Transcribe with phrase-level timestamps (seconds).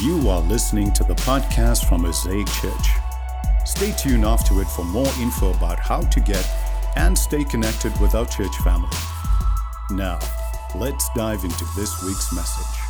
[0.00, 2.88] You are listening to the podcast from Mosaic Church.
[3.64, 6.46] Stay tuned after it for more info about how to get
[6.96, 8.90] and stay connected with our church family.
[9.90, 10.18] Now,
[10.74, 12.83] let's dive into this week's message.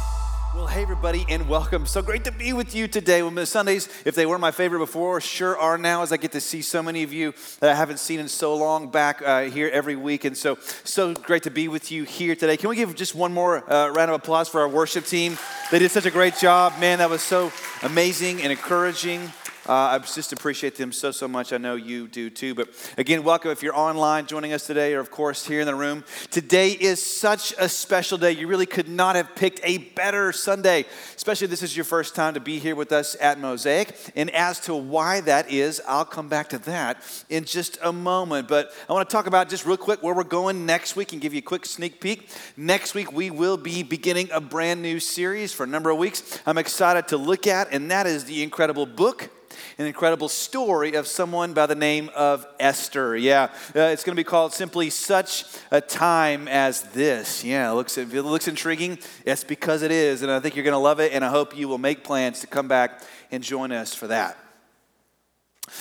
[0.54, 1.84] Well, hey, everybody, and welcome.
[1.84, 3.22] So great to be with you today.
[3.22, 6.30] Well, the Sundays, if they were my favorite before, sure are now, as I get
[6.30, 9.42] to see so many of you that I haven't seen in so long back uh,
[9.42, 10.24] here every week.
[10.24, 12.56] And so, so great to be with you here today.
[12.56, 15.38] Can we give just one more uh, round of applause for our worship team?
[15.72, 16.78] They did such a great job.
[16.78, 17.50] Man, that was so
[17.82, 19.32] amazing and encouraging.
[19.66, 21.50] Uh, I just appreciate them so, so much.
[21.54, 22.54] I know you do too.
[22.54, 22.68] But
[22.98, 26.04] again, welcome if you're online joining us today, or of course here in the room.
[26.30, 28.32] Today is such a special day.
[28.32, 30.84] You really could not have picked a better Sunday,
[31.16, 33.96] especially this is your first time to be here with us at Mosaic.
[34.14, 38.48] And as to why that is, I'll come back to that in just a moment.
[38.48, 41.22] But I want to talk about just real quick where we're going next week and
[41.22, 42.28] give you a quick sneak peek.
[42.58, 46.38] Next week, we will be beginning a brand new series for a number of weeks.
[46.44, 49.30] I'm excited to look at, and that is the incredible book
[49.78, 53.16] an incredible story of someone by the name of Esther.
[53.16, 57.44] Yeah, uh, it's going to be called simply Such a Time as This.
[57.44, 60.22] Yeah, it looks, if it looks intriguing, it's because it is.
[60.22, 62.40] And I think you're going to love it, and I hope you will make plans
[62.40, 64.38] to come back and join us for that.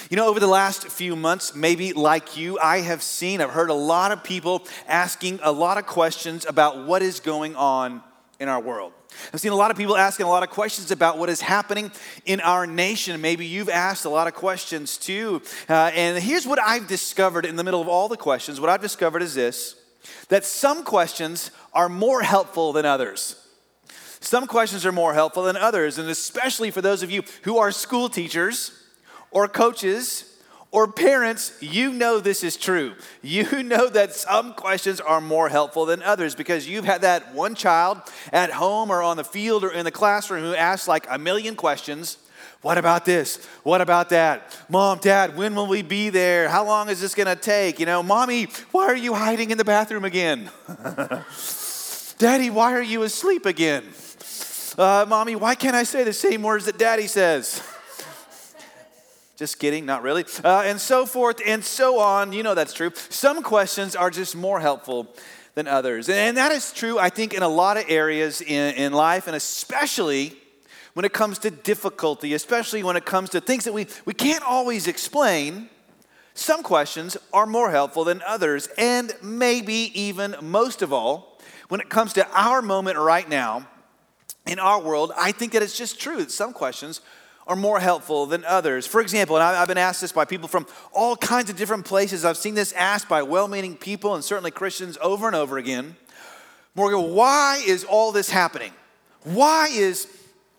[0.10, 3.70] You know, over the last few months, maybe like you, I have seen, I've heard
[3.70, 8.02] a lot of people asking a lot of questions about what is going on
[8.40, 8.94] in our world.
[9.34, 11.92] I've seen a lot of people asking a lot of questions about what is happening
[12.26, 13.20] in our nation.
[13.22, 15.42] Maybe you've asked a lot of questions too.
[15.70, 18.60] Uh, and here's what I've discovered in the middle of all the questions.
[18.60, 19.76] What I've discovered is this
[20.28, 23.40] that some questions are more helpful than others.
[24.20, 27.72] Some questions are more helpful than others, and especially for those of you who are
[27.72, 28.72] school teachers
[29.32, 30.33] or coaches
[30.74, 32.96] or parents, you know this is true.
[33.22, 37.54] You know that some questions are more helpful than others because you've had that one
[37.54, 38.00] child
[38.34, 41.56] at home or on the field or in the classroom who asks like a million
[41.56, 42.18] questions.
[42.64, 43.46] What about this?
[43.62, 44.60] What about that?
[44.68, 46.50] Mom, dad, when will we be there?
[46.50, 47.80] How long is this gonna take?
[47.80, 50.50] You know, mommy, why are you hiding in the bathroom again?
[52.18, 53.84] Daddy, why are you asleep again?
[54.76, 57.62] Uh, mommy, why can't I say the same words that daddy says?
[59.44, 60.24] Just kidding, not really.
[60.42, 62.32] Uh, and so forth and so on.
[62.32, 62.94] You know that's true.
[63.10, 65.14] Some questions are just more helpful
[65.54, 66.08] than others.
[66.08, 69.36] And that is true, I think, in a lot of areas in, in life, and
[69.36, 70.38] especially
[70.94, 74.46] when it comes to difficulty, especially when it comes to things that we, we can't
[74.46, 75.68] always explain.
[76.34, 78.70] Some questions are more helpful than others.
[78.78, 81.38] And maybe even most of all,
[81.68, 83.68] when it comes to our moment right now
[84.48, 87.02] in our world, I think that it's just true that some questions
[87.48, 88.88] are more helpful than others.
[88.88, 92.24] For example, and I've been asked this by people from all kinds of different places.
[92.24, 95.96] I've seen this asked by well meaning people and certainly Christians over and over again.
[96.76, 98.72] Morgan, why is all this happening?
[99.24, 100.08] Why is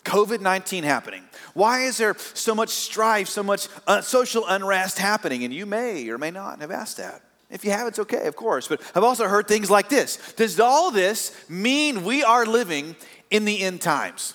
[0.04, 1.22] COVID 19 happening?
[1.54, 5.44] Why is there so much strife, so much uh, social unrest happening?
[5.44, 7.22] And you may or may not have asked that.
[7.50, 8.66] If you have, it's okay, of course.
[8.68, 12.96] But I've also heard things like this Does all this mean we are living
[13.30, 14.34] in the end times?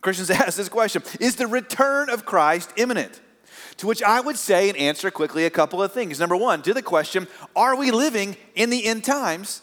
[0.00, 3.20] Christians ask this question Is the return of Christ imminent?
[3.78, 6.20] To which I would say and answer quickly a couple of things.
[6.20, 9.62] Number one, to the question, Are we living in the end times?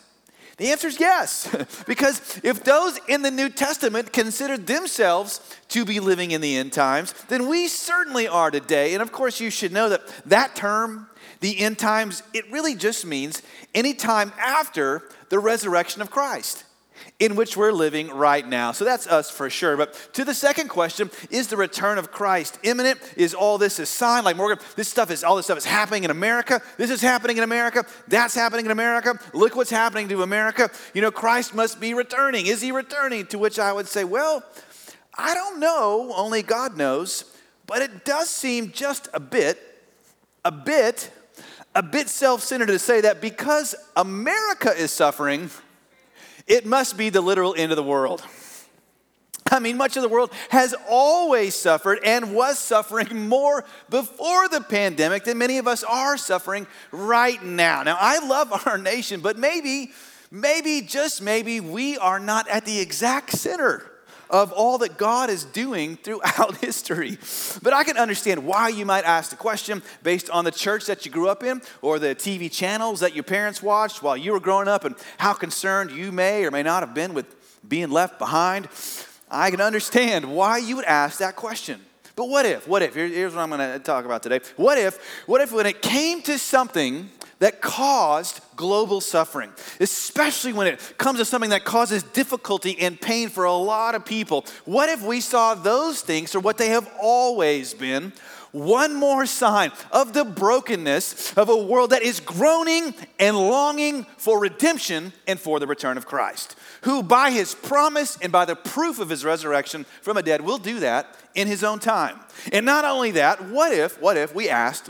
[0.58, 1.56] The answer is yes,
[1.88, 5.40] because if those in the New Testament considered themselves
[5.70, 8.94] to be living in the end times, then we certainly are today.
[8.94, 11.10] And of course, you should know that that term,
[11.42, 13.44] the end times, it really just means
[13.76, 16.64] any time after the resurrection of Christ
[17.20, 18.72] in which we're living right now.
[18.72, 19.76] So that's us for sure.
[19.76, 23.00] But to the second question, is the return of Christ imminent?
[23.16, 24.24] Is all this a sign?
[24.24, 26.62] Like Morgan, this stuff is all this stuff is happening in America.
[26.78, 27.86] This is happening in America.
[28.08, 29.20] That's happening in America.
[29.34, 30.70] Look what's happening to America.
[30.94, 32.46] You know, Christ must be returning.
[32.46, 33.26] Is he returning?
[33.28, 34.44] To which I would say, well,
[35.18, 37.26] I don't know, only God knows,
[37.66, 39.60] but it does seem just a bit,
[40.46, 41.10] a bit,
[41.74, 45.50] a bit self centered to say that because America is suffering,
[46.48, 48.24] it must be the literal end of the world.
[49.52, 54.62] I mean, much of the world has always suffered and was suffering more before the
[54.62, 57.84] pandemic than many of us are suffering right now.
[57.84, 59.92] Now, I love our nation, but maybe,
[60.32, 63.87] maybe, just maybe, we are not at the exact center
[64.30, 67.18] of all that God is doing throughout history.
[67.62, 71.06] But I can understand why you might ask the question based on the church that
[71.06, 74.40] you grew up in or the TV channels that your parents watched while you were
[74.40, 77.26] growing up and how concerned you may or may not have been with
[77.68, 78.68] being left behind.
[79.30, 81.82] I can understand why you would ask that question.
[82.16, 84.40] But what if, what if, here's what I'm going to talk about today.
[84.56, 90.68] What if, what if when it came to something that caused global suffering, especially when
[90.68, 94.46] it comes to something that causes difficulty and pain for a lot of people.
[94.66, 98.14] What if we saw those things for what they have always been?
[98.52, 104.40] One more sign of the brokenness of a world that is groaning and longing for
[104.40, 109.00] redemption and for the return of Christ, who by his promise and by the proof
[109.00, 112.20] of his resurrection from the dead will do that in his own time.
[112.52, 114.90] And not only that, what if, what if we asked,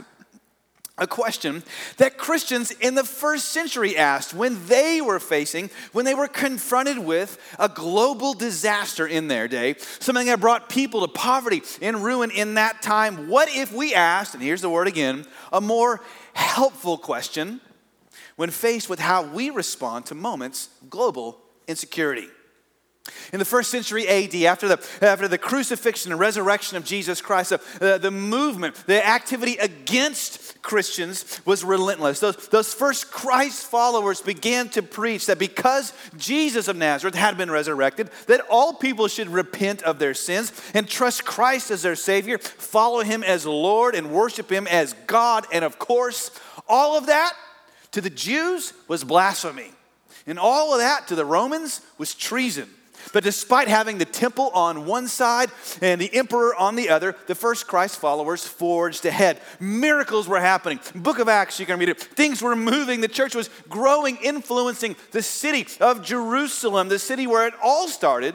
[0.98, 1.62] a question
[1.96, 6.98] that Christians in the first century asked when they were facing, when they were confronted
[6.98, 12.30] with a global disaster in their day, something that brought people to poverty and ruin
[12.30, 13.28] in that time.
[13.28, 16.00] What if we asked, and here's the word again, a more
[16.34, 17.60] helpful question
[18.36, 22.28] when faced with how we respond to moments of global insecurity?
[23.32, 27.52] In the first century AD, after the, after the crucifixion and resurrection of Jesus Christ,
[27.52, 32.20] uh, the, the movement, the activity against Christians was relentless.
[32.20, 37.50] Those, those first Christ followers began to preach that because Jesus of Nazareth had been
[37.50, 42.38] resurrected, that all people should repent of their sins and trust Christ as their Savior,
[42.38, 45.46] follow Him as Lord, and worship Him as God.
[45.52, 46.30] And of course,
[46.68, 47.32] all of that
[47.92, 49.70] to the Jews was blasphemy.
[50.26, 52.68] And all of that to the Romans was treason.
[53.12, 55.50] But despite having the temple on one side
[55.80, 59.40] and the emperor on the other, the first Christ followers forged ahead.
[59.60, 60.80] Miracles were happening.
[60.94, 62.00] Book of Acts, you can read it.
[62.00, 63.00] Things were moving.
[63.00, 68.34] The church was growing, influencing the city of Jerusalem, the city where it all started,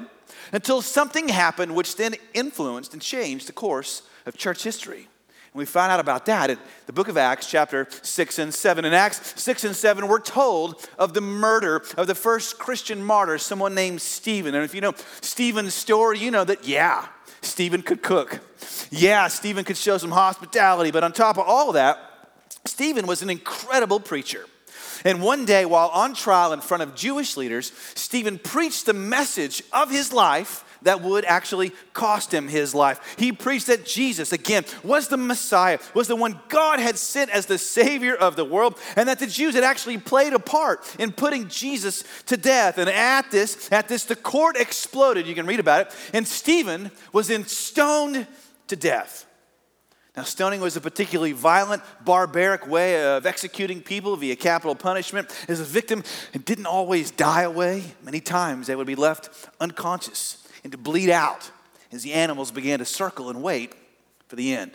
[0.52, 5.08] until something happened which then influenced and changed the course of church history.
[5.54, 6.58] And we find out about that in
[6.88, 8.86] the book of Acts, chapter 6 and 7.
[8.86, 13.38] In Acts 6 and 7, we're told of the murder of the first Christian martyr,
[13.38, 14.56] someone named Stephen.
[14.56, 17.06] And if you know Stephen's story, you know that, yeah,
[17.42, 18.40] Stephen could cook.
[18.90, 20.90] Yeah, Stephen could show some hospitality.
[20.90, 22.00] But on top of all of that,
[22.66, 24.48] Stephen was an incredible preacher.
[25.06, 29.62] And one day, while on trial in front of Jewish leaders, Stephen preached the message
[29.72, 33.16] of his life that would actually cost him his life.
[33.18, 37.46] He preached that Jesus, again, was the Messiah, was the one God had sent as
[37.46, 41.12] the Savior of the world, and that the Jews had actually played a part in
[41.12, 42.78] putting Jesus to death.
[42.78, 45.28] And at this, at this, the court exploded.
[45.28, 45.96] You can read about it.
[46.14, 48.28] And Stephen was then stoned
[48.68, 49.26] to death.
[50.16, 55.28] Now, stoning was a particularly violent, barbaric way of executing people via capital punishment.
[55.48, 56.04] As a victim,
[56.34, 57.84] it didn't always die away.
[58.04, 61.50] Many times they would be left unconscious and to bleed out
[61.92, 63.74] as the animals began to circle and wait
[64.28, 64.72] for the end.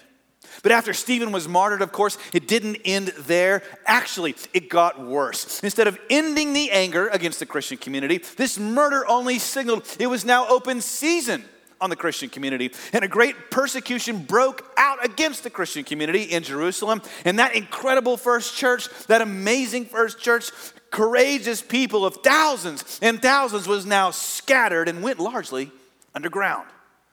[0.62, 3.62] But after Stephen was martyred, of course, it didn't end there.
[3.86, 5.62] Actually, it got worse.
[5.62, 10.24] Instead of ending the anger against the Christian community, this murder only signaled it was
[10.24, 11.44] now open season
[11.80, 12.72] on the Christian community.
[12.92, 17.02] And a great persecution broke out against the Christian community in Jerusalem.
[17.24, 20.50] And that incredible first church, that amazing first church,
[20.90, 25.70] courageous people of thousands and thousands was now scattered and went largely
[26.18, 26.66] underground.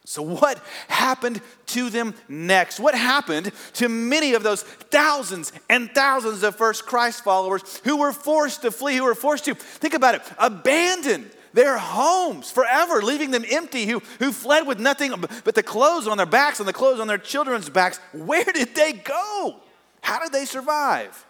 [0.04, 2.80] So, what happened to them next?
[2.80, 8.12] What happened to many of those thousands and thousands of first Christ followers who were
[8.12, 13.30] forced to flee, who were forced to, think about it, abandon their homes forever, leaving
[13.30, 15.14] them empty, who, who fled with nothing
[15.44, 18.00] but the clothes on their backs and the clothes on their children's backs?
[18.12, 19.60] Where did they go?
[20.02, 21.26] How did they survive?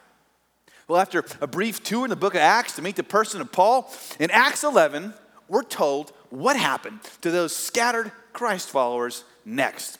[0.87, 3.51] Well, after a brief tour in the book of Acts to meet the person of
[3.51, 5.13] Paul, in Acts 11,
[5.47, 9.99] we're told what happened to those scattered Christ followers next.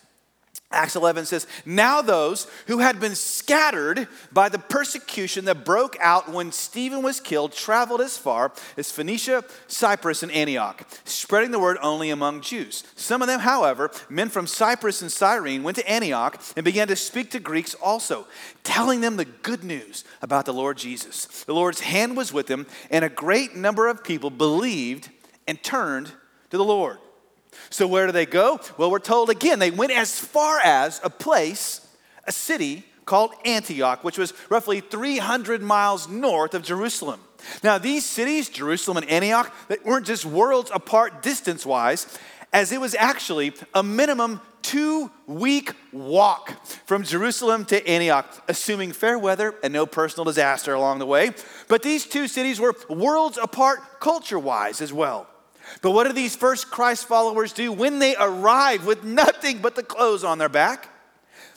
[0.72, 6.30] Acts 11 says, Now those who had been scattered by the persecution that broke out
[6.30, 11.78] when Stephen was killed traveled as far as Phoenicia, Cyprus, and Antioch, spreading the word
[11.82, 12.84] only among Jews.
[12.96, 16.96] Some of them, however, men from Cyprus and Cyrene, went to Antioch and began to
[16.96, 18.28] speak to Greeks also,
[18.64, 21.26] telling them the good news about the Lord Jesus.
[21.46, 25.10] The Lord's hand was with them, and a great number of people believed
[25.48, 26.12] and turned
[26.50, 26.98] to the Lord.
[27.70, 28.60] So, where do they go?
[28.78, 31.86] Well, we're told again, they went as far as a place,
[32.26, 37.22] a city called Antioch, which was roughly 300 miles north of Jerusalem.
[37.64, 42.18] Now, these cities, Jerusalem and Antioch, they weren't just worlds apart distance wise,
[42.52, 49.20] as it was actually a minimum two week walk from Jerusalem to Antioch, assuming fair
[49.20, 51.32] weather and no personal disaster along the way.
[51.68, 55.28] But these two cities were worlds apart culture wise as well.
[55.82, 59.84] But what do these first Christ followers do when they arrive with nothing but the
[59.84, 60.90] clothes on their back?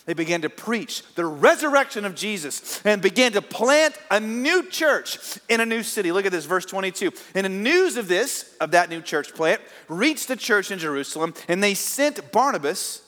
[0.09, 5.19] They began to preach the resurrection of Jesus and began to plant a new church
[5.51, 6.13] in a new city.
[6.13, 7.13] Look at this, verse 22.
[7.35, 11.35] And the news of this, of that new church plant, reached the church in Jerusalem,
[11.47, 13.03] and they sent Barnabas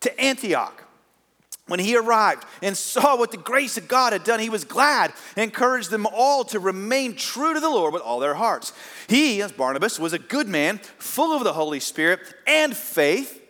[0.00, 0.85] to Antioch.
[1.68, 5.12] When he arrived and saw what the grace of God had done, he was glad
[5.34, 8.72] and encouraged them all to remain true to the Lord with all their hearts.
[9.08, 13.42] He, as Barnabas, was a good man, full of the Holy Spirit and faith,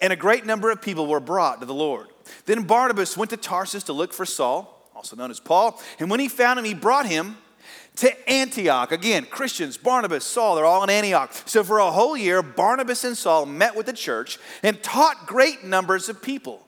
[0.00, 2.08] and a great number of people were brought to the Lord.
[2.46, 6.18] Then Barnabas went to Tarsus to look for Saul, also known as Paul, and when
[6.18, 7.36] he found him, he brought him
[7.96, 8.90] to Antioch.
[8.90, 11.32] Again, Christians, Barnabas, Saul, they're all in Antioch.
[11.46, 15.62] So for a whole year, Barnabas and Saul met with the church and taught great
[15.62, 16.63] numbers of people.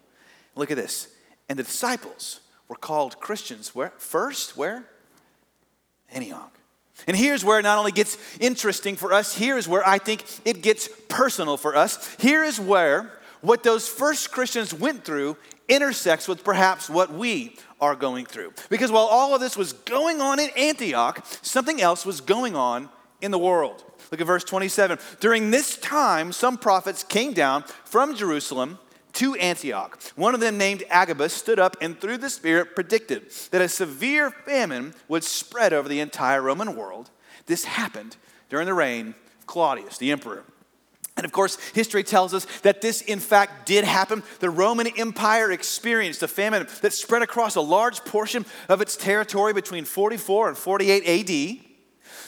[0.57, 1.09] Look at this.
[1.49, 3.93] And the disciples were called Christians where?
[3.99, 4.85] First, where?
[6.11, 6.53] Antioch.
[7.07, 10.63] And here's where it not only gets interesting for us, here's where I think it
[10.63, 12.15] gets personal for us.
[12.17, 15.37] Here is where what those first Christians went through
[15.69, 18.53] intersects with perhaps what we are going through.
[18.71, 22.89] Because while all of this was going on in Antioch, something else was going on
[23.21, 23.85] in the world.
[24.11, 24.99] Look at verse 27.
[25.21, 28.79] During this time, some prophets came down from Jerusalem
[29.17, 30.01] to Antioch.
[30.15, 34.31] One of them, named Agabus, stood up and through the Spirit predicted that a severe
[34.31, 37.11] famine would spread over the entire Roman world.
[37.47, 38.17] This happened
[38.49, 40.45] during the reign of Claudius, the emperor.
[41.17, 44.23] And of course, history tells us that this, in fact, did happen.
[44.41, 49.55] The Roman Empire experienced a famine that spread across a large portion of its territory
[49.55, 51.65] between 44 and 48 AD.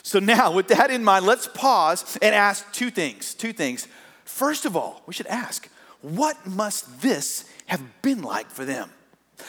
[0.03, 3.35] So, now, with that in mind, let's pause and ask two things.
[3.35, 3.87] Two things.
[4.25, 5.69] First of all, we should ask
[6.03, 8.91] what must this have been like for them?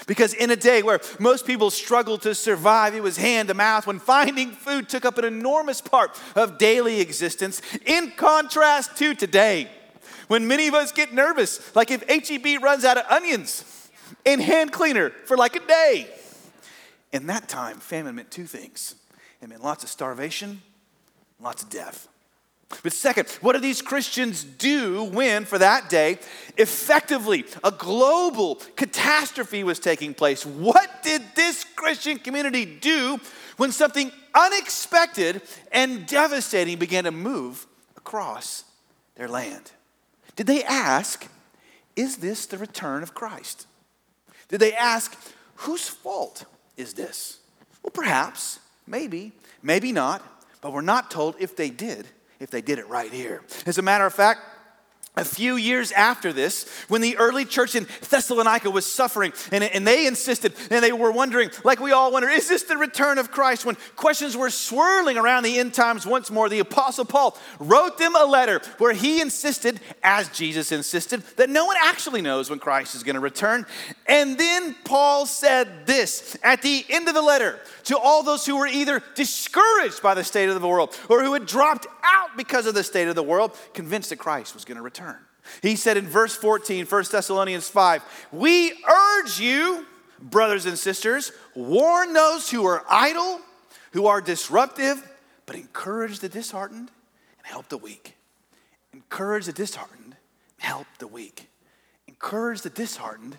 [0.07, 3.87] Because in a day where most people struggled to survive, it was hand to mouth
[3.87, 9.69] when finding food took up an enormous part of daily existence, in contrast to today,
[10.27, 13.89] when many of us get nervous, like if HEB runs out of onions
[14.25, 16.07] and hand cleaner for like a day.
[17.11, 18.95] In that time, famine meant two things
[19.41, 20.61] it meant lots of starvation,
[21.39, 22.08] lots of death.
[22.83, 26.19] But second, what do these Christians do when, for that day,
[26.55, 30.45] effectively a global catastrophe was taking place?
[30.45, 33.19] What did this Christian community do
[33.57, 37.65] when something unexpected and devastating began to move
[37.97, 38.63] across
[39.15, 39.71] their land?
[40.35, 41.27] Did they ask,
[41.95, 43.65] Is this the return of Christ?
[44.47, 45.17] Did they ask,
[45.55, 46.45] Whose fault
[46.77, 47.39] is this?
[47.83, 49.33] Well, perhaps, maybe,
[49.63, 50.23] maybe not,
[50.61, 52.07] but we're not told if they did
[52.39, 53.43] if they did it right here.
[53.65, 54.41] As a matter of fact,
[55.19, 59.85] a few years after this, when the early church in Thessalonica was suffering, and, and
[59.85, 63.31] they insisted, and they were wondering, like we all wonder, is this the return of
[63.31, 63.65] Christ?
[63.65, 68.15] When questions were swirling around the end times once more, the Apostle Paul wrote them
[68.15, 72.95] a letter where he insisted, as Jesus insisted, that no one actually knows when Christ
[72.95, 73.65] is going to return.
[74.07, 78.57] And then Paul said this at the end of the letter to all those who
[78.57, 82.65] were either discouraged by the state of the world or who had dropped out because
[82.65, 85.17] of the state of the world, convinced that Christ was going to return.
[85.61, 89.85] He said in verse 14, 1 Thessalonians 5, We urge you,
[90.19, 93.41] brothers and sisters, warn those who are idle,
[93.91, 95.01] who are disruptive,
[95.45, 96.91] but encourage the disheartened
[97.37, 98.15] and help the weak.
[98.93, 100.15] Encourage the disheartened and
[100.57, 101.47] help the weak.
[102.07, 103.37] Encourage the disheartened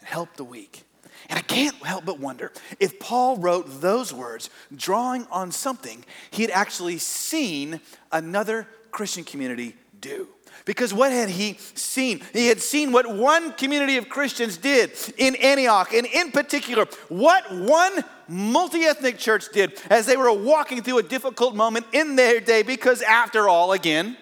[0.00, 0.84] and help the weak.
[1.28, 6.42] And I can't help but wonder if Paul wrote those words drawing on something he
[6.42, 7.80] had actually seen
[8.12, 10.28] another Christian community do.
[10.64, 12.22] Because what had he seen?
[12.32, 17.52] He had seen what one community of Christians did in Antioch, and in particular, what
[17.52, 22.40] one multi ethnic church did as they were walking through a difficult moment in their
[22.40, 22.62] day.
[22.62, 24.16] Because, after all, again,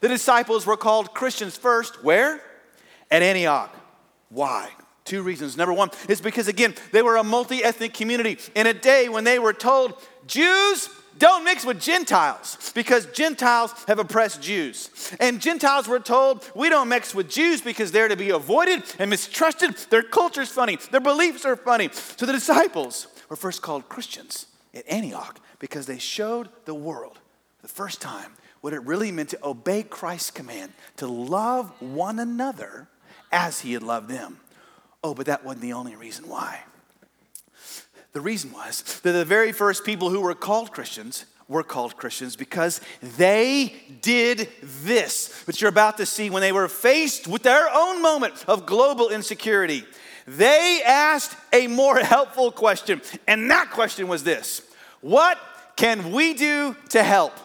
[0.00, 2.02] the disciples were called Christians first.
[2.02, 2.40] Where?
[3.10, 3.74] At Antioch.
[4.30, 4.70] Why?
[5.04, 5.56] Two reasons.
[5.56, 9.24] Number one is because, again, they were a multi ethnic community in a day when
[9.24, 9.94] they were told,
[10.26, 14.90] Jews, don't mix with Gentiles because Gentiles have oppressed Jews.
[15.20, 19.10] And Gentiles were told, we don't mix with Jews because they're to be avoided and
[19.10, 19.76] mistrusted.
[19.90, 21.90] Their culture's funny, their beliefs are funny.
[21.92, 27.18] So the disciples were first called Christians at Antioch because they showed the world
[27.62, 32.88] the first time what it really meant to obey Christ's command to love one another
[33.30, 34.40] as he had loved them.
[35.04, 36.60] Oh, but that wasn't the only reason why.
[38.14, 42.36] The reason was that the very first people who were called Christians were called Christians
[42.36, 47.68] because they did this, which you're about to see when they were faced with their
[47.70, 49.84] own moment of global insecurity.
[50.26, 54.62] They asked a more helpful question, and that question was this
[55.02, 55.38] What
[55.76, 57.36] can we do to help?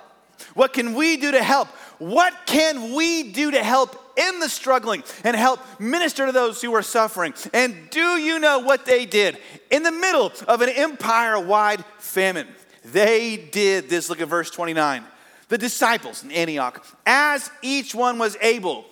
[0.54, 1.68] What can we do to help?
[1.98, 6.74] What can we do to help in the struggling and help minister to those who
[6.76, 7.34] are suffering.
[7.54, 9.38] And do you know what they did?
[9.72, 12.48] In the middle of an empire wide famine,
[12.86, 14.10] they did this.
[14.10, 15.04] Look at verse 29.
[15.48, 18.86] The disciples in Antioch, as each one was able,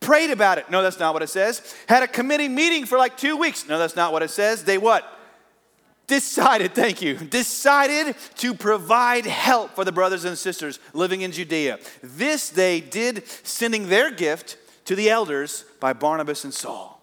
[0.00, 0.70] prayed about it.
[0.70, 1.74] No, that's not what it says.
[1.88, 3.68] Had a committee meeting for like two weeks.
[3.68, 4.64] No, that's not what it says.
[4.64, 5.04] They what?
[6.06, 11.78] Decided, thank you, decided to provide help for the brothers and sisters living in Judea.
[12.02, 16.94] This they did, sending their gift to the elders by Barnabas and Saul.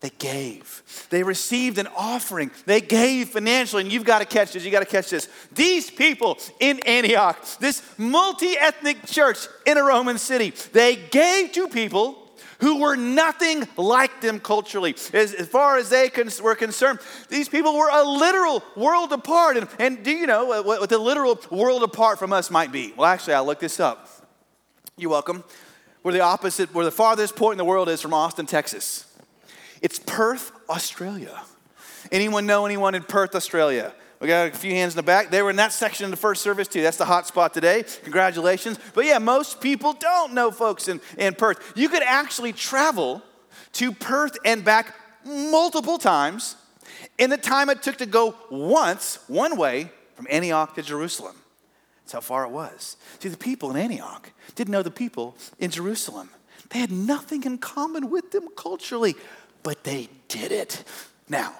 [0.00, 1.06] They gave.
[1.08, 2.50] They received an offering.
[2.66, 3.84] They gave financially.
[3.84, 4.62] And you've got to catch this.
[4.62, 5.30] You got to catch this.
[5.54, 11.68] These people in Antioch, this multi ethnic church in a Roman city, they gave to
[11.68, 12.23] people
[12.64, 14.96] who were nothing like them culturally.
[15.12, 16.10] As, as far as they
[16.42, 19.58] were concerned, these people were a literal world apart.
[19.58, 22.94] And, and do you know what, what the literal world apart from us might be?
[22.96, 24.08] Well, actually, I looked this up.
[24.96, 25.44] You're welcome.
[26.00, 29.04] Where the opposite, where the farthest point in the world is from Austin, Texas.
[29.82, 31.42] It's Perth, Australia.
[32.10, 33.92] Anyone know anyone in Perth, Australia?
[34.20, 35.30] We got a few hands in the back.
[35.30, 36.82] They were in that section in the first service too.
[36.82, 37.84] That's the hot spot today.
[38.02, 38.78] Congratulations.
[38.94, 41.72] But yeah, most people don't know folks in, in Perth.
[41.76, 43.22] You could actually travel
[43.74, 44.94] to Perth and back
[45.24, 46.56] multiple times
[47.18, 51.36] in the time it took to go once, one way, from Antioch to Jerusalem.
[52.02, 52.96] That's how far it was.
[53.18, 56.30] See, the people in Antioch didn't know the people in Jerusalem.
[56.70, 59.16] They had nothing in common with them culturally
[59.64, 60.84] but they did it.
[61.28, 61.54] Now,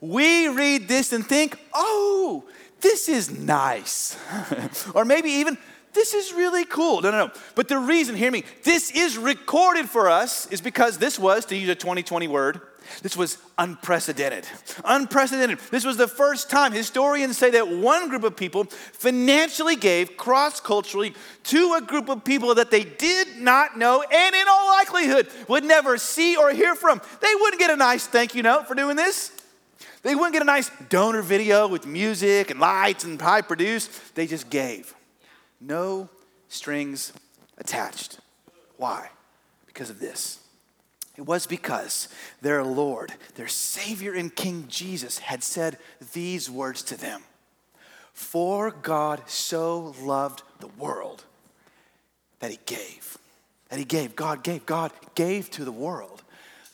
[0.00, 2.44] we read this and think, oh,
[2.80, 4.16] this is nice.
[4.94, 5.56] or maybe even,
[5.92, 7.00] this is really cool.
[7.00, 7.32] No, no, no.
[7.54, 11.56] But the reason, hear me, this is recorded for us is because this was, to
[11.56, 12.60] use a 2020 word,
[13.02, 14.46] this was unprecedented.
[14.84, 15.58] Unprecedented.
[15.70, 20.60] This was the first time historians say that one group of people financially gave cross
[20.60, 25.28] culturally to a group of people that they did not know and, in all likelihood,
[25.48, 27.00] would never see or hear from.
[27.20, 29.32] They wouldn't get a nice thank you note for doing this.
[30.06, 34.14] They wouldn't get a nice donor video with music and lights and high produced.
[34.14, 34.94] They just gave.
[35.60, 36.08] No
[36.46, 37.12] strings
[37.58, 38.20] attached.
[38.76, 39.10] Why?
[39.66, 40.38] Because of this.
[41.16, 42.08] It was because
[42.40, 45.76] their Lord, their Savior and King Jesus had said
[46.12, 47.22] these words to them
[48.12, 51.24] For God so loved the world
[52.38, 53.18] that He gave.
[53.70, 54.14] That He gave.
[54.14, 54.66] God gave.
[54.66, 56.22] God gave to the world,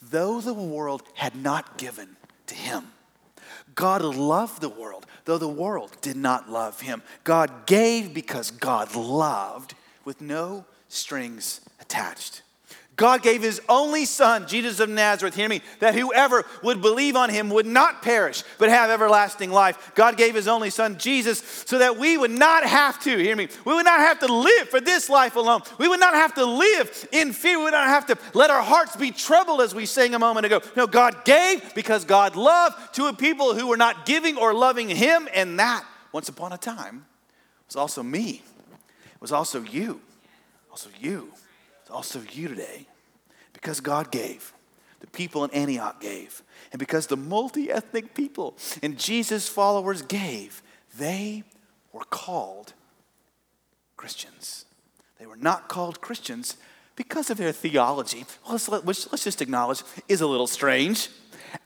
[0.03, 2.17] though the world had not given
[2.49, 2.89] to Him.
[3.75, 7.03] God loved the world, though the world did not love Him.
[7.25, 12.43] God gave because God loved with no strings attached.
[12.97, 17.31] God gave his only son, Jesus of Nazareth, hear me, that whoever would believe on
[17.31, 19.93] him would not perish, but have everlasting life.
[19.95, 23.49] God gave his only son, Jesus, so that we would not have to, hear me,
[23.65, 25.63] we would not have to live for this life alone.
[25.79, 27.59] We would not have to live in fear.
[27.59, 30.45] We would not have to let our hearts be troubled, as we sang a moment
[30.45, 30.61] ago.
[30.77, 34.91] No, God gave because God loved to a people who were not giving or loving
[34.91, 37.07] him, and that, once upon a time,
[37.67, 38.43] was also me.
[39.15, 40.03] It was also you.
[40.71, 41.33] Also you
[41.93, 42.87] also you today.
[43.53, 44.53] Because God gave,
[45.01, 50.63] the people in Antioch gave, and because the multi ethnic people and Jesus' followers gave,
[50.99, 51.45] they
[51.93, 52.73] were called
[53.97, 54.65] Christians.
[55.19, 56.57] They were not called Christians
[56.97, 61.09] because of their theology, let's, let's, let's just acknowledge, is a little strange.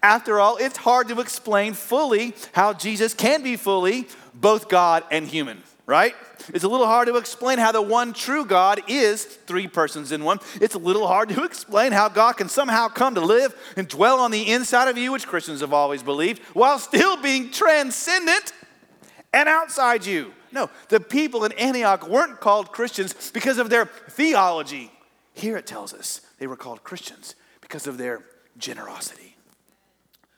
[0.03, 5.27] After all, it's hard to explain fully how Jesus can be fully both God and
[5.27, 6.14] human right?
[6.53, 10.25] It's a little hard to explain how the one true God is three persons in
[10.25, 10.40] one.
[10.61, 14.18] It's a little hard to explain how God can somehow come to live and dwell
[14.20, 18.53] on the inside of you, which Christians have always believed, while still being transcendent
[19.33, 20.33] and outside you.
[20.53, 24.90] No, the people in Antioch weren't called Christians because of their theology.
[25.35, 28.25] Here it tells us they were called Christians because of their
[28.57, 29.37] generosity.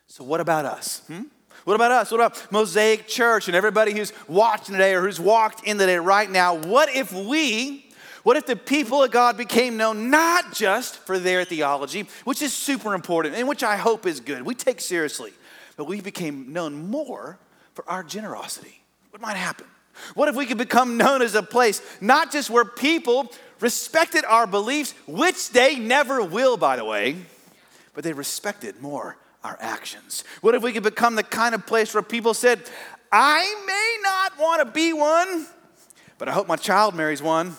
[0.08, 1.02] So, what about us?
[1.06, 1.24] Hmm?
[1.68, 2.10] What about us?
[2.10, 6.30] What about Mosaic Church and everybody who's watching today or who's walked in today right
[6.30, 6.54] now?
[6.54, 7.84] What if we,
[8.22, 12.54] what if the people of God became known not just for their theology, which is
[12.54, 15.34] super important and which I hope is good, we take seriously,
[15.76, 17.38] but we became known more
[17.74, 18.80] for our generosity?
[19.10, 19.66] What might happen?
[20.14, 24.46] What if we could become known as a place not just where people respected our
[24.46, 27.16] beliefs, which they never will, by the way,
[27.92, 30.24] but they respected more our actions?
[30.42, 32.60] What if we could become the kind of place where people said,
[33.10, 35.46] I may not want to be one,
[36.18, 37.56] but I hope my child marries one.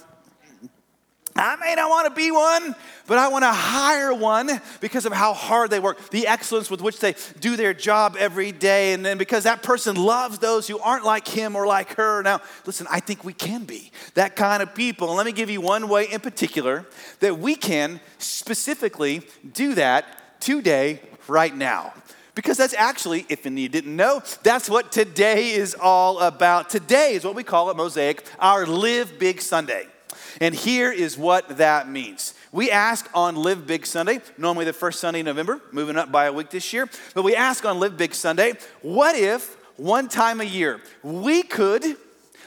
[1.35, 2.75] I may not want to be one,
[3.07, 6.81] but I want to hire one because of how hard they work, the excellence with
[6.81, 10.77] which they do their job every day, and then because that person loves those who
[10.79, 12.21] aren't like him or like her.
[12.21, 15.15] Now, listen, I think we can be that kind of people.
[15.15, 16.85] Let me give you one way in particular
[17.21, 19.21] that we can specifically
[19.53, 20.99] do that today
[21.29, 21.93] right now.
[22.35, 26.69] Because that's actually, if you didn't know, that's what today is all about.
[26.69, 29.87] Today is what we call at Mosaic our Live Big Sunday.
[30.39, 32.33] And here is what that means.
[32.51, 36.25] We ask on Live Big Sunday, normally the first Sunday in November, moving up by
[36.25, 40.41] a week this year, but we ask on Live Big Sunday, what if one time
[40.41, 41.97] a year we could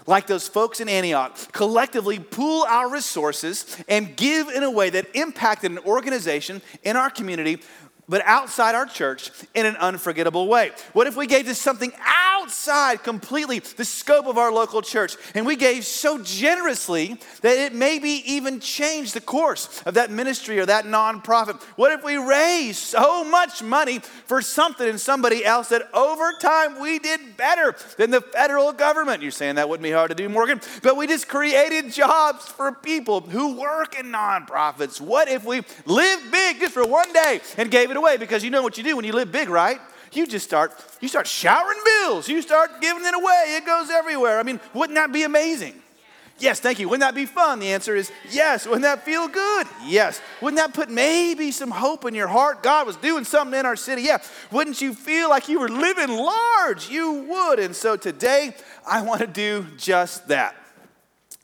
[0.07, 5.07] like those folks in Antioch, collectively pool our resources and give in a way that
[5.14, 7.61] impacted an organization in our community
[8.09, 10.73] but outside our church in an unforgettable way?
[10.93, 15.47] What if we gave to something outside completely the scope of our local church and
[15.47, 20.67] we gave so generously that it maybe even changed the course of that ministry or
[20.67, 21.62] that nonprofit?
[21.77, 26.81] What if we raised so much money for something and somebody else that over time
[26.81, 29.23] we did better than the federal government?
[29.23, 32.73] You're saying that wouldn't be hard to do, Morgan, but we just created jobs for
[32.73, 35.01] people who work in nonprofits.
[35.01, 38.50] What if we lived big just for one day and gave it away because you
[38.50, 39.81] know what you do when you live big, right?
[40.12, 42.28] You just start, you start showering bills.
[42.28, 43.55] You start giving it away.
[43.57, 44.38] It goes everywhere.
[44.38, 45.74] I mean, wouldn't that be amazing?
[46.38, 46.88] Yes, thank you.
[46.88, 47.61] Wouldn't that be fun?
[47.61, 48.66] The answer is yes.
[48.66, 49.66] Wouldn't that feel good?
[49.85, 50.20] Yes.
[50.40, 52.62] Wouldn't that put maybe some hope in your heart?
[52.62, 54.02] God was doing something in our city.
[54.02, 54.18] Yeah.
[54.50, 56.90] Wouldn't you feel like you were living large?
[56.90, 57.61] You would.
[57.61, 60.57] And so today, I want to do just that.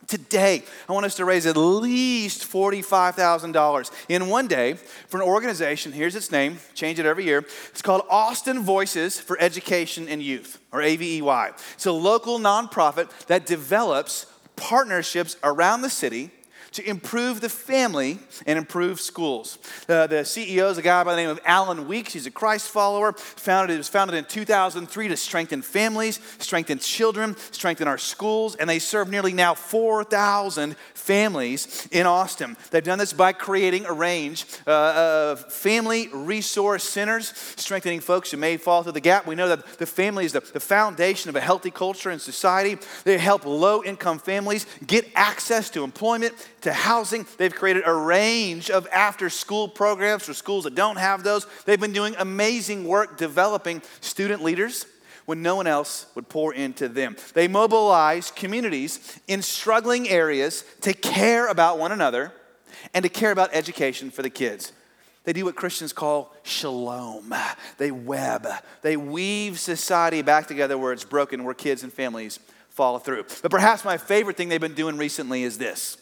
[0.09, 4.73] Today, I want us to raise at least $45,000 in one day
[5.07, 5.93] for an organization.
[5.93, 7.45] Here's its name, change it every year.
[7.69, 11.53] It's called Austin Voices for Education and Youth, or AVEY.
[11.75, 14.25] It's a local nonprofit that develops
[14.57, 16.31] partnerships around the city
[16.79, 19.59] to improve the family and improve schools.
[19.89, 22.13] Uh, the CEO is a guy by the name of Allen Weeks.
[22.13, 23.15] He's a Christ follower.
[23.15, 28.71] Founded, it was founded in 2003 to strengthen families, strengthen children, strengthen our schools, and
[28.71, 32.57] they serve nearly now 4,000 families in Austin.
[32.71, 38.37] They've done this by creating a range uh, of family resource centers, strengthening folks who
[38.37, 39.27] may fall through the gap.
[39.27, 42.79] We know that the family is the, the foundation of a healthy culture and society.
[43.03, 47.27] They help low income families get access to employment to housing.
[47.37, 51.47] They've created a range of after school programs for schools that don't have those.
[51.65, 54.87] They've been doing amazing work developing student leaders
[55.27, 57.15] when no one else would pour into them.
[57.35, 62.33] They mobilize communities in struggling areas to care about one another
[62.95, 64.73] and to care about education for the kids.
[65.25, 67.35] They do what Christians call shalom.
[67.77, 68.49] They web,
[68.81, 73.25] they weave society back together where it's broken, where kids and families follow through.
[73.43, 75.99] But perhaps my favorite thing they've been doing recently is this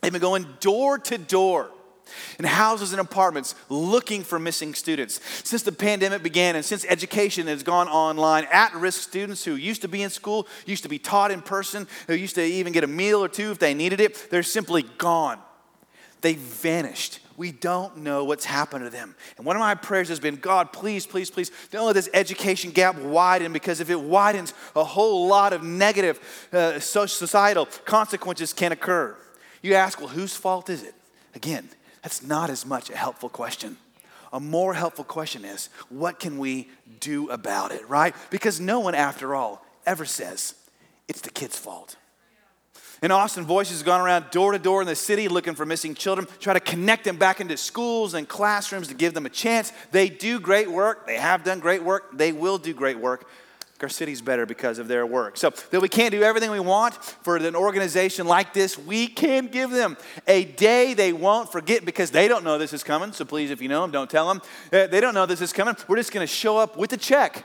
[0.00, 1.70] They've been going door to door
[2.38, 5.20] in houses and apartments looking for missing students.
[5.44, 9.82] Since the pandemic began and since education has gone online, at risk students who used
[9.82, 12.84] to be in school, used to be taught in person, who used to even get
[12.84, 15.38] a meal or two if they needed it, they're simply gone.
[16.20, 17.20] They vanished.
[17.36, 19.14] We don't know what's happened to them.
[19.36, 22.72] And one of my prayers has been God, please, please, please, don't let this education
[22.72, 28.72] gap widen because if it widens, a whole lot of negative uh, societal consequences can
[28.72, 29.16] occur.
[29.62, 30.94] You ask, well, whose fault is it?
[31.34, 31.68] Again,
[32.02, 33.76] that's not as much a helpful question.
[34.32, 36.68] A more helpful question is, what can we
[37.00, 38.14] do about it, right?
[38.30, 40.54] Because no one, after all, ever says
[41.08, 41.96] it's the kid's fault.
[43.00, 45.94] In Austin, Voices has gone around door to door in the city looking for missing
[45.94, 49.72] children, try to connect them back into schools and classrooms to give them a chance.
[49.92, 51.06] They do great work.
[51.06, 52.18] They have done great work.
[52.18, 53.28] They will do great work
[53.82, 55.36] our city's better because of their work.
[55.36, 59.46] So that we can't do everything we want for an organization like this, we can
[59.46, 63.12] give them a day they won't forget because they don't know this is coming.
[63.12, 64.42] So please, if you know them, don't tell them.
[64.72, 65.76] Uh, they don't know this is coming.
[65.86, 67.44] We're just going to show up with a check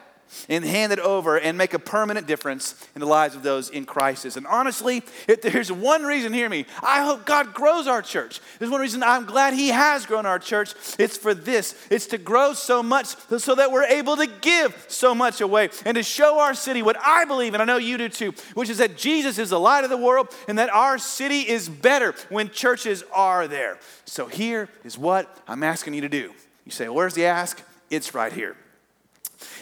[0.49, 3.85] and hand it over and make a permanent difference in the lives of those in
[3.85, 4.37] crisis.
[4.37, 8.39] And honestly, if there's one reason, hear me, I hope God grows our church.
[8.59, 10.73] There's one reason I'm glad He has grown our church.
[10.99, 15.13] It's for this it's to grow so much so that we're able to give so
[15.13, 18.09] much away and to show our city what I believe, and I know you do
[18.09, 21.41] too, which is that Jesus is the light of the world and that our city
[21.41, 23.77] is better when churches are there.
[24.05, 26.33] So here is what I'm asking you to do.
[26.65, 27.61] You say, Where's the ask?
[27.89, 28.55] It's right here.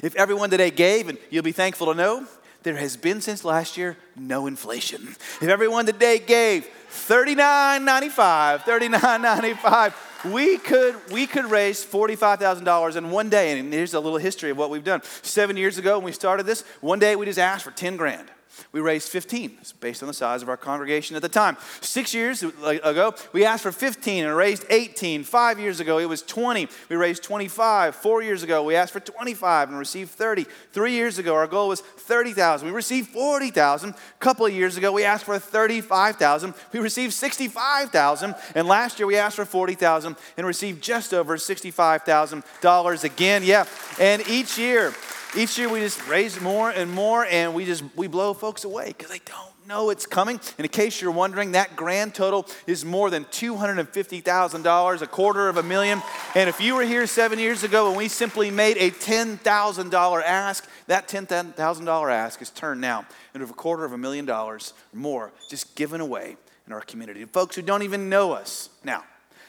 [0.04, 2.28] If everyone today gave, and you'll be thankful to know,
[2.64, 5.16] there has been since last year no inflation.
[5.42, 9.94] If everyone today gave $39.95, $39.95,
[10.32, 13.58] we could, we could raise $45,000 in one day.
[13.60, 15.02] And here's a little history of what we've done.
[15.24, 18.30] Seven years ago when we started this, one day we just asked for 10 grand.
[18.72, 21.58] We raised 15, it's based on the size of our congregation at the time.
[21.82, 25.24] Six years ago, we asked for 15 and raised 18.
[25.24, 26.68] Five years ago, it was 20.
[26.90, 27.96] We raised 25.
[27.96, 30.46] Four years ago, we asked for 25 and received 30.
[30.72, 32.68] Three years ago, our goal was 30,000.
[32.68, 33.90] We received 40,000.
[33.90, 36.54] A couple of years ago, we asked for 35,000.
[36.72, 38.36] We received 65,000.
[38.56, 43.44] And last year, we asked for 40,000 and received just over $65,000 again.
[43.44, 43.66] Yeah.
[44.00, 44.94] And each year,
[45.38, 48.88] each year we just raise more and more and we just we blow folks away
[48.88, 50.40] because they don't know it's coming.
[50.58, 55.58] And in case you're wondering, that grand total is more than $250,000, a quarter of
[55.58, 56.02] a million.
[56.36, 60.68] And if you were here seven years ago and we simply made a $10,000 ask,
[60.88, 65.32] that $10,000 ask is turned now into a quarter of a million dollars or more
[65.50, 66.36] just given away
[66.68, 67.22] in our community.
[67.22, 69.04] And folks who don't even know us now.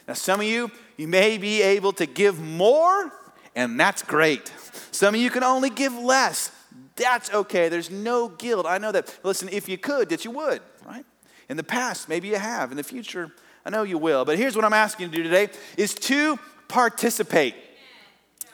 [0.06, 3.12] Now, some of you, you may be able to give more,
[3.54, 4.52] and that's great.
[4.92, 6.52] Some of you can only give less.
[6.96, 7.68] That's okay.
[7.68, 8.66] There's no guilt.
[8.66, 11.04] I know that, listen, if you could, that you would, right?
[11.48, 12.70] In the past, maybe you have.
[12.70, 13.32] In the future,
[13.66, 14.24] I know you will.
[14.24, 17.54] But here's what I'm asking you to do today is to participate.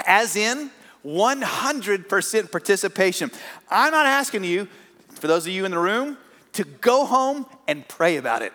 [0.06, 0.70] As in
[1.04, 3.30] 100% participation.
[3.70, 4.68] I'm not asking you,
[5.10, 6.16] for those of you in the room,
[6.54, 8.52] to go home and pray about it.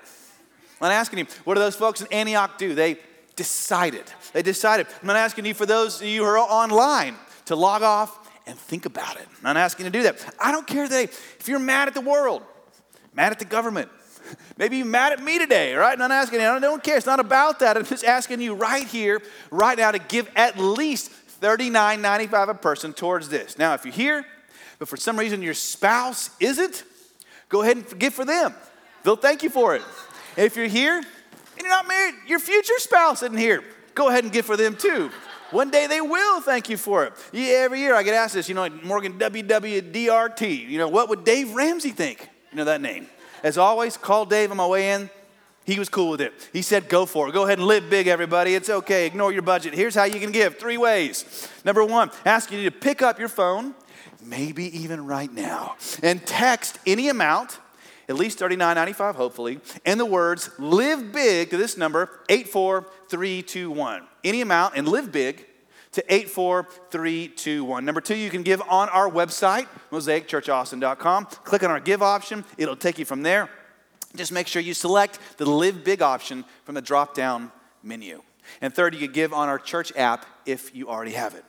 [0.82, 2.76] I'm not asking you, what do those folks in Antioch do?
[2.76, 2.98] They
[3.36, 4.04] decided.
[4.34, 4.88] They decided.
[5.02, 8.58] I'm not asking you, for those of you who are online, to log off and
[8.58, 9.28] think about it.
[9.38, 10.36] I'm not asking you to do that.
[10.40, 12.44] I don't care today if you're mad at the world,
[13.14, 13.90] mad at the government,
[14.58, 15.94] maybe you're mad at me today, right?
[15.94, 16.98] I'm not asking you, I don't care.
[16.98, 17.78] It's not about that.
[17.78, 22.94] I'm just asking you right here, right now, to give at least $39.95 a person
[22.94, 23.58] towards this.
[23.58, 24.26] Now, if you're here,
[24.80, 26.84] but for some reason your spouse isn't,
[27.50, 28.54] go ahead and give for them.
[29.04, 29.82] They'll thank you for it.
[30.38, 31.06] if you're here and
[31.60, 35.12] you're not married, your future spouse isn't here, go ahead and give for them too.
[35.54, 37.14] One day they will thank you for it.
[37.32, 41.24] Yeah, every year I get asked this, you know, Morgan WWDRT, you know, what would
[41.24, 42.28] Dave Ramsey think?
[42.52, 43.08] You know that name.
[43.44, 45.10] As always, call Dave on my way in.
[45.66, 46.34] He was cool with it.
[46.52, 47.34] He said, go for it.
[47.34, 48.54] Go ahead and live big, everybody.
[48.56, 49.06] It's okay.
[49.06, 49.74] Ignore your budget.
[49.74, 51.48] Here's how you can give three ways.
[51.64, 53.74] Number one, ask you to pick up your phone,
[54.22, 57.60] maybe even right now, and text any amount
[58.10, 64.04] at least $39.95, hopefully, and the words live big to this number, 84321.
[64.24, 65.46] Any amount and live big
[65.94, 67.86] to 84321.
[67.86, 71.26] Number two, you can give on our website, mosaicchurchaustin.com.
[71.26, 73.50] Click on our give option, it'll take you from there.
[74.16, 78.22] Just make sure you select the live big option from the drop down menu.
[78.62, 81.46] And third, you can give on our church app if you already have it.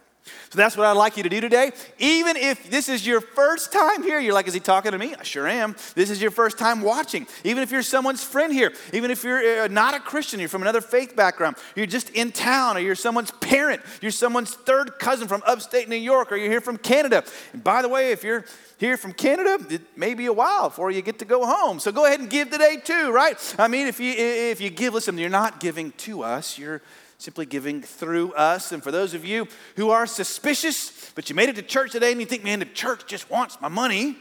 [0.50, 1.72] So that's what I'd like you to do today.
[1.98, 5.14] Even if this is your first time here, you're like, is he talking to me?
[5.18, 5.76] I sure am.
[5.94, 7.26] This is your first time watching.
[7.42, 10.62] Even if you're someone's friend here, even if you're uh, not a Christian, you're from
[10.62, 15.28] another faith background, you're just in town, or you're someone's parent, you're someone's third cousin
[15.28, 17.24] from upstate New York, or you're here from Canada.
[17.52, 18.44] And by the way, if you're
[18.78, 21.80] here from Canada, it may be a while before you get to go home.
[21.80, 23.36] So go ahead and give today too, right?
[23.58, 26.80] I mean, if you if you give, listen, you're not giving to us, you're
[27.24, 28.70] simply giving through us.
[28.70, 32.12] And for those of you who are suspicious, but you made it to church today
[32.12, 34.16] and you think, man, the church just wants my money,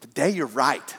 [0.00, 0.94] today you're right.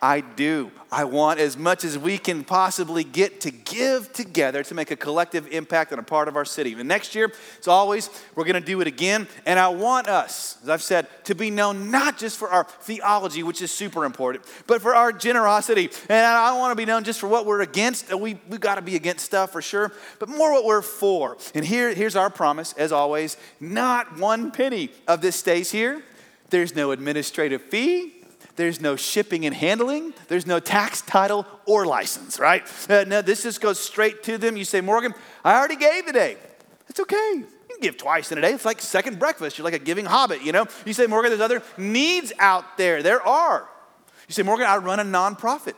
[0.00, 0.70] I do.
[0.90, 4.96] I want as much as we can possibly get to give together to make a
[4.96, 6.74] collective impact on a part of our city.
[6.74, 9.26] And next year, as always, we're going to do it again.
[9.44, 13.42] And I want us, as I've said, to be known not just for our theology,
[13.42, 15.90] which is super important, but for our generosity.
[16.08, 18.12] And I don't want to be known just for what we're against.
[18.12, 21.36] Uh, we, we've got to be against stuff for sure, but more what we're for.
[21.54, 26.02] And here, here's our promise, as always not one penny of this stays here.
[26.50, 28.15] There's no administrative fee.
[28.56, 30.14] There's no shipping and handling.
[30.28, 32.62] There's no tax title or license, right?
[32.88, 34.56] Uh, no, this just goes straight to them.
[34.56, 35.14] You say, Morgan,
[35.44, 36.38] I already gave today.
[36.88, 37.32] It's okay.
[37.34, 38.52] You can give twice in a day.
[38.52, 39.58] It's like second breakfast.
[39.58, 40.66] You're like a giving hobbit, you know?
[40.86, 43.02] You say, Morgan, there's other needs out there.
[43.02, 43.68] There are.
[44.28, 45.74] You say, Morgan, I run a nonprofit.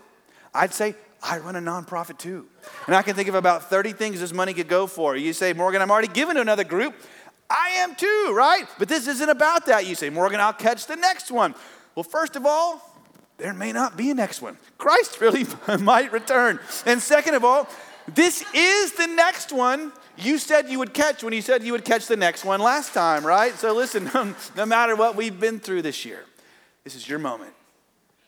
[0.54, 2.46] I'd say, I run a nonprofit too.
[2.86, 5.16] And I can think of about 30 things this money could go for.
[5.16, 6.94] You say, Morgan, I'm already giving to another group.
[7.50, 8.66] I am too, right?
[8.78, 9.86] But this isn't about that.
[9.86, 11.54] You say, Morgan, I'll catch the next one.
[11.98, 12.80] Well, first of all,
[13.38, 14.56] there may not be a next one.
[14.78, 15.44] Christ really
[15.80, 16.60] might return.
[16.86, 17.68] And second of all,
[18.06, 21.84] this is the next one you said you would catch when you said you would
[21.84, 23.52] catch the next one last time, right?
[23.52, 26.24] So listen, um, no matter what we've been through this year,
[26.84, 27.52] this is your moment.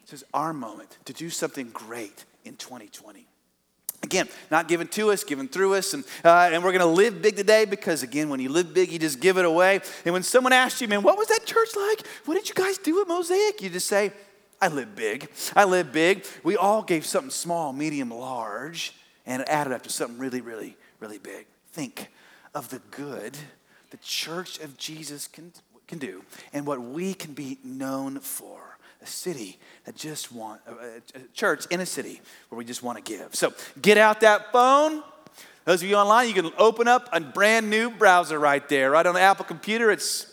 [0.00, 3.29] This is our moment to do something great in 2020.
[4.02, 5.92] Again, not given to us, given through us.
[5.92, 8.90] And, uh, and we're going to live big today because, again, when you live big,
[8.90, 9.80] you just give it away.
[10.04, 12.06] And when someone asks you, man, what was that church like?
[12.24, 13.60] What did you guys do at Mosaic?
[13.60, 14.12] You just say,
[14.60, 15.28] I live big.
[15.54, 16.24] I live big.
[16.42, 18.94] We all gave something small, medium, large,
[19.26, 21.46] and it added up to something really, really, really big.
[21.72, 22.08] Think
[22.54, 23.36] of the good
[23.90, 25.52] the church of Jesus can,
[25.86, 28.69] can do and what we can be known for
[29.02, 33.02] a city that just want a, church in a city where we just want to
[33.02, 33.34] give.
[33.34, 35.02] So get out that phone.
[35.64, 39.06] Those of you online, you can open up a brand new browser right there, right
[39.06, 39.90] on the Apple computer.
[39.90, 40.26] It's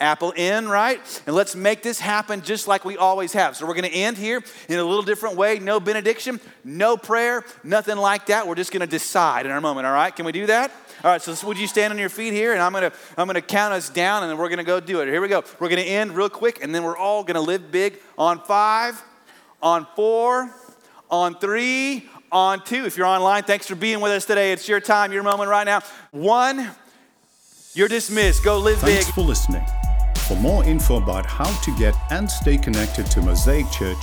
[0.00, 1.00] Apple in, right?
[1.26, 3.56] And let's make this happen just like we always have.
[3.56, 5.58] So we're going to end here in a little different way.
[5.58, 8.46] No benediction, no prayer, nothing like that.
[8.46, 10.14] We're just going to decide in our moment, all right?
[10.14, 10.70] Can we do that?
[11.04, 13.26] All right, so would you stand on your feet here and I'm going to I'm
[13.26, 15.06] going to count us down and then we're going to go do it.
[15.06, 15.44] Here we go.
[15.60, 18.40] We're going to end real quick and then we're all going to live big on
[18.40, 19.04] 5
[19.62, 20.50] on four,
[21.10, 22.84] on three, on two.
[22.84, 24.52] If you're online, thanks for being with us today.
[24.52, 25.80] It's your time, your moment right now.
[26.10, 26.70] One,
[27.74, 28.44] you're dismissed.
[28.44, 29.14] Go live Thanks big.
[29.14, 29.64] for listening.
[30.28, 33.96] For more info about how to get and stay connected to Mosaic Church,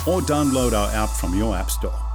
[0.06, 2.05] or download our app from your app store.